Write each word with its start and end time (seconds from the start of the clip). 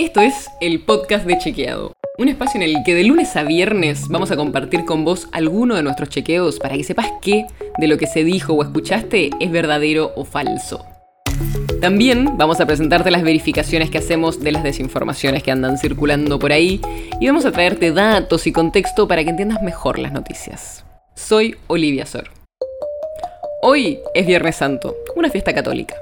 Esto 0.00 0.22
es 0.22 0.48
el 0.62 0.80
podcast 0.80 1.26
de 1.26 1.36
Chequeado, 1.36 1.92
un 2.16 2.28
espacio 2.28 2.58
en 2.58 2.62
el 2.62 2.82
que 2.86 2.94
de 2.94 3.04
lunes 3.04 3.36
a 3.36 3.42
viernes 3.42 4.08
vamos 4.08 4.30
a 4.30 4.36
compartir 4.36 4.86
con 4.86 5.04
vos 5.04 5.28
alguno 5.30 5.76
de 5.76 5.82
nuestros 5.82 6.08
chequeos 6.08 6.58
para 6.58 6.74
que 6.74 6.84
sepas 6.84 7.12
qué 7.20 7.44
de 7.76 7.86
lo 7.86 7.98
que 7.98 8.06
se 8.06 8.24
dijo 8.24 8.54
o 8.54 8.62
escuchaste 8.62 9.28
es 9.38 9.50
verdadero 9.50 10.12
o 10.16 10.24
falso. 10.24 10.86
También 11.82 12.38
vamos 12.38 12.62
a 12.62 12.66
presentarte 12.66 13.10
las 13.10 13.22
verificaciones 13.22 13.90
que 13.90 13.98
hacemos 13.98 14.40
de 14.40 14.52
las 14.52 14.62
desinformaciones 14.62 15.42
que 15.42 15.50
andan 15.50 15.76
circulando 15.76 16.38
por 16.38 16.52
ahí 16.52 16.80
y 17.20 17.26
vamos 17.26 17.44
a 17.44 17.52
traerte 17.52 17.92
datos 17.92 18.46
y 18.46 18.52
contexto 18.52 19.06
para 19.06 19.22
que 19.22 19.28
entiendas 19.28 19.62
mejor 19.62 19.98
las 19.98 20.12
noticias. 20.12 20.82
Soy 21.14 21.56
Olivia 21.66 22.06
Sor. 22.06 22.30
Hoy 23.60 23.98
es 24.14 24.26
Viernes 24.26 24.56
Santo, 24.56 24.96
una 25.14 25.28
fiesta 25.28 25.52
católica. 25.52 25.94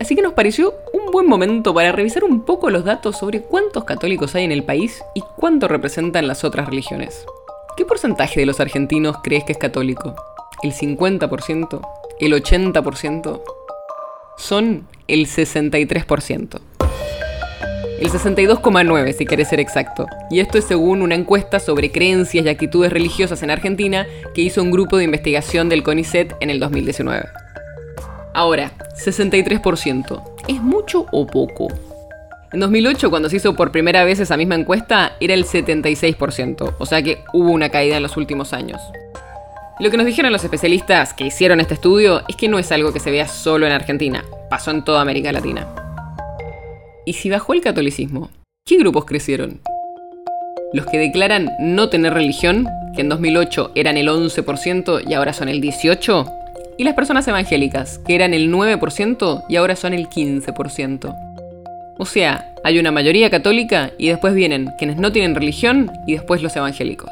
Así 0.00 0.16
que 0.16 0.22
nos 0.22 0.32
pareció 0.32 0.74
un 1.10 1.12
buen 1.12 1.26
momento 1.26 1.74
para 1.74 1.90
revisar 1.90 2.22
un 2.22 2.42
poco 2.42 2.70
los 2.70 2.84
datos 2.84 3.18
sobre 3.18 3.42
cuántos 3.42 3.82
católicos 3.82 4.36
hay 4.36 4.44
en 4.44 4.52
el 4.52 4.62
país 4.62 5.02
y 5.12 5.24
cuánto 5.34 5.66
representan 5.66 6.28
las 6.28 6.44
otras 6.44 6.68
religiones. 6.68 7.24
¿Qué 7.76 7.84
porcentaje 7.84 8.38
de 8.38 8.46
los 8.46 8.60
argentinos 8.60 9.16
crees 9.20 9.42
que 9.42 9.50
es 9.50 9.58
católico? 9.58 10.14
¿El 10.62 10.72
50%? 10.72 11.80
¿El 12.20 12.32
80%? 12.32 13.42
Son 14.36 14.86
el 15.08 15.26
63%. 15.26 16.60
El 17.98 18.08
62,9% 18.08 19.12
si 19.12 19.26
querés 19.26 19.48
ser 19.48 19.58
exacto. 19.58 20.06
Y 20.30 20.38
esto 20.38 20.58
es 20.58 20.64
según 20.64 21.02
una 21.02 21.16
encuesta 21.16 21.58
sobre 21.58 21.90
creencias 21.90 22.46
y 22.46 22.48
actitudes 22.48 22.92
religiosas 22.92 23.42
en 23.42 23.50
Argentina 23.50 24.06
que 24.32 24.42
hizo 24.42 24.62
un 24.62 24.70
grupo 24.70 24.96
de 24.96 25.04
investigación 25.04 25.68
del 25.68 25.82
CONICET 25.82 26.36
en 26.38 26.50
el 26.50 26.60
2019. 26.60 27.39
Ahora, 28.32 28.72
63%. 29.04 30.22
¿Es 30.46 30.62
mucho 30.62 31.06
o 31.10 31.26
poco? 31.26 31.68
En 32.52 32.60
2008, 32.60 33.10
cuando 33.10 33.28
se 33.28 33.36
hizo 33.36 33.54
por 33.54 33.70
primera 33.72 34.04
vez 34.04 34.20
esa 34.20 34.36
misma 34.36 34.56
encuesta, 34.56 35.16
era 35.20 35.34
el 35.34 35.44
76%, 35.44 36.74
o 36.78 36.86
sea 36.86 37.02
que 37.02 37.18
hubo 37.32 37.50
una 37.50 37.68
caída 37.68 37.96
en 37.96 38.02
los 38.02 38.16
últimos 38.16 38.52
años. 38.52 38.80
Lo 39.78 39.90
que 39.90 39.96
nos 39.96 40.06
dijeron 40.06 40.32
los 40.32 40.44
especialistas 40.44 41.14
que 41.14 41.26
hicieron 41.26 41.60
este 41.60 41.74
estudio 41.74 42.22
es 42.28 42.36
que 42.36 42.48
no 42.48 42.58
es 42.58 42.70
algo 42.72 42.92
que 42.92 43.00
se 43.00 43.10
vea 43.10 43.28
solo 43.28 43.66
en 43.66 43.72
Argentina, 43.72 44.24
pasó 44.50 44.72
en 44.72 44.84
toda 44.84 45.00
América 45.00 45.32
Latina. 45.32 45.66
¿Y 47.06 47.14
si 47.14 47.30
bajó 47.30 47.52
el 47.54 47.60
catolicismo? 47.60 48.30
¿Qué 48.66 48.76
grupos 48.76 49.04
crecieron? 49.04 49.60
Los 50.72 50.86
que 50.86 50.98
declaran 50.98 51.50
no 51.60 51.88
tener 51.88 52.14
religión, 52.14 52.68
que 52.94 53.00
en 53.00 53.08
2008 53.08 53.72
eran 53.74 53.96
el 53.96 54.08
11% 54.08 55.08
y 55.08 55.14
ahora 55.14 55.32
son 55.32 55.48
el 55.48 55.60
18%, 55.60 56.39
y 56.80 56.84
las 56.84 56.94
personas 56.94 57.28
evangélicas, 57.28 57.98
que 58.06 58.14
eran 58.14 58.32
el 58.32 58.50
9% 58.50 59.44
y 59.50 59.56
ahora 59.56 59.76
son 59.76 59.92
el 59.92 60.08
15%. 60.08 61.14
O 61.98 62.06
sea, 62.06 62.54
hay 62.64 62.78
una 62.78 62.90
mayoría 62.90 63.28
católica 63.28 63.90
y 63.98 64.08
después 64.08 64.32
vienen 64.32 64.70
quienes 64.78 64.96
no 64.96 65.12
tienen 65.12 65.34
religión 65.34 65.92
y 66.06 66.14
después 66.14 66.40
los 66.40 66.56
evangélicos. 66.56 67.10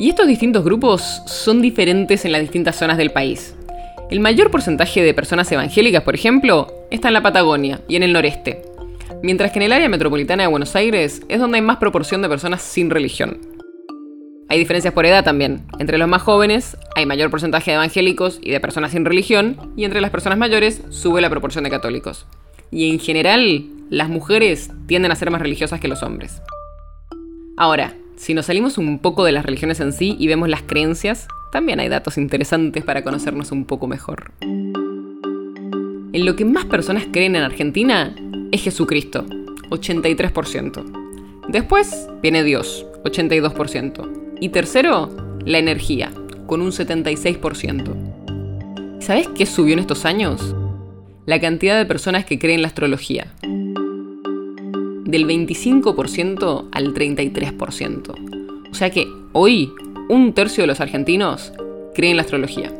Y 0.00 0.08
estos 0.08 0.26
distintos 0.26 0.64
grupos 0.64 1.22
son 1.26 1.62
diferentes 1.62 2.24
en 2.24 2.32
las 2.32 2.40
distintas 2.40 2.74
zonas 2.74 2.98
del 2.98 3.12
país. 3.12 3.54
El 4.10 4.18
mayor 4.18 4.50
porcentaje 4.50 5.00
de 5.00 5.14
personas 5.14 5.52
evangélicas, 5.52 6.02
por 6.02 6.16
ejemplo, 6.16 6.74
está 6.90 7.06
en 7.06 7.14
la 7.14 7.22
Patagonia 7.22 7.82
y 7.86 7.94
en 7.94 8.02
el 8.02 8.12
noreste, 8.12 8.62
mientras 9.22 9.52
que 9.52 9.60
en 9.60 9.66
el 9.66 9.72
área 9.72 9.88
metropolitana 9.88 10.42
de 10.42 10.48
Buenos 10.48 10.74
Aires 10.74 11.22
es 11.28 11.38
donde 11.38 11.58
hay 11.58 11.62
más 11.62 11.76
proporción 11.76 12.20
de 12.20 12.28
personas 12.28 12.62
sin 12.62 12.90
religión. 12.90 13.51
Hay 14.52 14.58
diferencias 14.58 14.92
por 14.92 15.06
edad 15.06 15.24
también. 15.24 15.62
Entre 15.78 15.96
los 15.96 16.06
más 16.06 16.20
jóvenes 16.20 16.76
hay 16.94 17.06
mayor 17.06 17.30
porcentaje 17.30 17.70
de 17.70 17.76
evangélicos 17.76 18.38
y 18.42 18.50
de 18.50 18.60
personas 18.60 18.92
sin 18.92 19.06
religión, 19.06 19.56
y 19.78 19.86
entre 19.86 20.02
las 20.02 20.10
personas 20.10 20.38
mayores 20.38 20.82
sube 20.90 21.22
la 21.22 21.30
proporción 21.30 21.64
de 21.64 21.70
católicos. 21.70 22.26
Y 22.70 22.90
en 22.90 22.98
general, 22.98 23.64
las 23.88 24.10
mujeres 24.10 24.70
tienden 24.86 25.10
a 25.10 25.14
ser 25.14 25.30
más 25.30 25.40
religiosas 25.40 25.80
que 25.80 25.88
los 25.88 26.02
hombres. 26.02 26.42
Ahora, 27.56 27.94
si 28.16 28.34
nos 28.34 28.44
salimos 28.44 28.76
un 28.76 28.98
poco 28.98 29.24
de 29.24 29.32
las 29.32 29.46
religiones 29.46 29.80
en 29.80 29.94
sí 29.94 30.16
y 30.18 30.26
vemos 30.26 30.50
las 30.50 30.60
creencias, 30.60 31.28
también 31.50 31.80
hay 31.80 31.88
datos 31.88 32.18
interesantes 32.18 32.84
para 32.84 33.02
conocernos 33.02 33.52
un 33.52 33.64
poco 33.64 33.86
mejor. 33.86 34.32
En 36.12 36.26
lo 36.26 36.36
que 36.36 36.44
más 36.44 36.66
personas 36.66 37.04
creen 37.10 37.36
en 37.36 37.42
Argentina 37.42 38.14
es 38.52 38.60
Jesucristo, 38.60 39.24
83%. 39.70 41.48
Después 41.48 42.06
viene 42.20 42.44
Dios, 42.44 42.84
82%. 43.04 44.21
Y 44.42 44.48
tercero, 44.48 45.08
la 45.46 45.58
energía, 45.58 46.10
con 46.48 46.62
un 46.62 46.72
76%. 46.72 48.98
¿Sabes 48.98 49.28
qué 49.28 49.46
subió 49.46 49.74
en 49.74 49.78
estos 49.78 50.04
años? 50.04 50.56
La 51.26 51.40
cantidad 51.40 51.78
de 51.78 51.86
personas 51.86 52.24
que 52.24 52.40
creen 52.40 52.60
la 52.60 52.66
astrología. 52.66 53.32
Del 55.04 55.28
25% 55.28 56.70
al 56.72 56.92
33%. 56.92 58.68
O 58.68 58.74
sea 58.74 58.90
que 58.90 59.06
hoy 59.30 59.70
un 60.08 60.32
tercio 60.32 60.64
de 60.64 60.66
los 60.66 60.80
argentinos 60.80 61.52
creen 61.94 62.16
la 62.16 62.22
astrología. 62.22 62.72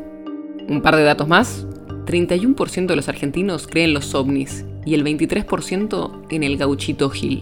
Un 0.67 0.81
par 0.81 0.97
de 0.97 1.03
datos 1.03 1.29
más. 1.29 1.65
31% 2.05 2.87
de 2.87 2.95
los 2.97 3.07
argentinos 3.07 3.67
creen 3.67 3.93
los 3.93 4.13
ovnis 4.13 4.65
y 4.85 4.95
el 4.95 5.05
23% 5.05 6.25
en 6.29 6.43
el 6.43 6.57
gauchito 6.57 7.09
Gil. 7.09 7.41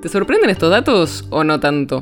¿Te 0.00 0.08
sorprenden 0.08 0.48
estos 0.48 0.70
datos 0.70 1.26
o 1.28 1.44
no 1.44 1.60
tanto? 1.60 2.00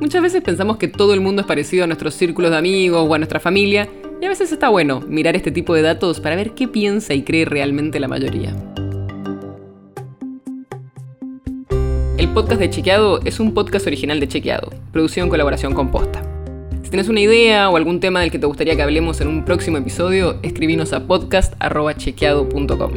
Muchas 0.00 0.22
veces 0.22 0.42
pensamos 0.42 0.76
que 0.76 0.88
todo 0.88 1.14
el 1.14 1.20
mundo 1.20 1.42
es 1.42 1.46
parecido 1.46 1.84
a 1.84 1.86
nuestros 1.86 2.14
círculos 2.14 2.50
de 2.50 2.56
amigos 2.56 3.06
o 3.08 3.14
a 3.14 3.18
nuestra 3.18 3.40
familia, 3.40 3.88
y 4.20 4.26
a 4.26 4.28
veces 4.28 4.52
está 4.52 4.68
bueno 4.68 5.00
mirar 5.00 5.36
este 5.36 5.50
tipo 5.50 5.74
de 5.74 5.82
datos 5.82 6.20
para 6.20 6.36
ver 6.36 6.52
qué 6.52 6.66
piensa 6.68 7.14
y 7.14 7.22
cree 7.22 7.44
realmente 7.44 8.00
la 8.00 8.08
mayoría. 8.08 8.54
El 12.18 12.28
podcast 12.30 12.60
de 12.60 12.70
Chequeado 12.70 13.20
es 13.24 13.38
un 13.38 13.54
podcast 13.54 13.86
original 13.86 14.18
de 14.18 14.28
Chequeado, 14.28 14.70
producido 14.92 15.24
en 15.24 15.30
colaboración 15.30 15.74
con 15.74 15.90
Posta. 15.90 16.22
Si 16.82 16.90
tienes 16.90 17.08
una 17.08 17.20
idea 17.20 17.70
o 17.70 17.76
algún 17.76 18.00
tema 18.00 18.20
del 18.20 18.30
que 18.30 18.38
te 18.38 18.46
gustaría 18.46 18.76
que 18.76 18.82
hablemos 18.82 19.20
en 19.20 19.28
un 19.28 19.44
próximo 19.44 19.78
episodio, 19.78 20.38
escribinos 20.42 20.92
a 20.92 21.06
podcast.chequeado.com. 21.06 22.92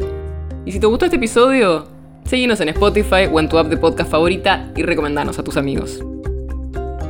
Y 0.66 0.72
si 0.72 0.80
te 0.80 0.86
gustó 0.86 1.04
este 1.04 1.16
episodio, 1.16 1.86
seguinos 2.24 2.60
en 2.60 2.70
Spotify 2.70 3.28
o 3.30 3.38
en 3.40 3.48
tu 3.48 3.58
app 3.58 3.68
de 3.68 3.76
podcast 3.76 4.10
favorita 4.10 4.72
y 4.76 4.82
recomendanos 4.82 5.38
a 5.38 5.44
tus 5.44 5.56
amigos. 5.56 6.02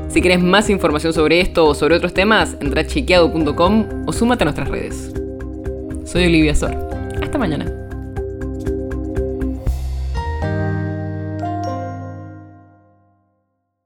Si 0.09 0.21
quieres 0.23 0.43
más 0.43 0.71
información 0.71 1.13
sobre 1.13 1.41
esto 1.41 1.67
o 1.67 1.75
sobre 1.75 1.97
otros 1.97 2.15
temas, 2.15 2.57
entra 2.61 2.81
a 2.81 2.87
chequeado.com 2.87 4.05
o 4.07 4.13
súmate 4.13 4.45
a 4.45 4.47
nuestras 4.47 4.69
redes. 4.69 5.13
Soy 6.05 6.25
Olivia 6.27 6.55
Sor. 6.55 6.75
Hasta 7.23 7.37
mañana. 7.37 7.78